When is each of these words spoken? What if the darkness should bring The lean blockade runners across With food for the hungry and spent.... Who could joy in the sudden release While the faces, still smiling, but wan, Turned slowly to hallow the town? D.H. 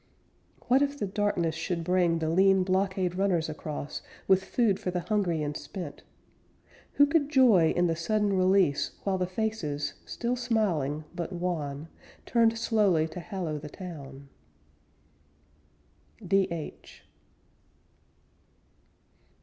What 0.67 0.81
if 0.81 0.97
the 0.97 1.05
darkness 1.05 1.53
should 1.53 1.83
bring 1.83 2.17
The 2.17 2.29
lean 2.31 2.63
blockade 2.63 3.13
runners 3.13 3.49
across 3.49 4.01
With 4.27 4.43
food 4.43 4.79
for 4.79 4.89
the 4.89 5.01
hungry 5.01 5.43
and 5.43 5.55
spent.... 5.55 6.01
Who 6.93 7.05
could 7.05 7.29
joy 7.29 7.71
in 7.75 7.85
the 7.85 7.95
sudden 7.95 8.33
release 8.33 8.93
While 9.03 9.19
the 9.19 9.27
faces, 9.27 9.93
still 10.07 10.35
smiling, 10.35 11.03
but 11.13 11.31
wan, 11.31 11.87
Turned 12.25 12.57
slowly 12.57 13.07
to 13.09 13.19
hallow 13.19 13.59
the 13.59 13.69
town? 13.69 14.29
D.H. 16.27 17.03